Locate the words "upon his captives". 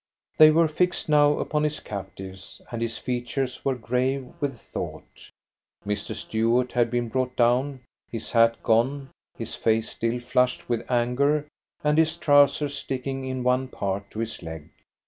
1.37-2.59